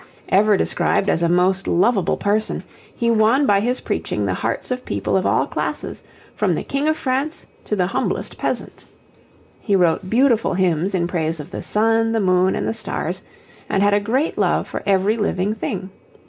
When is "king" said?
6.63-6.87